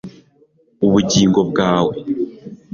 ubugingo 0.85 1.39
bwawe 1.49 1.93